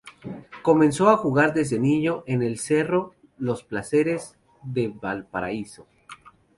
[0.63, 5.85] Comenzó a jugar desde niño en el Cerro Los Placeres de Valparaíso.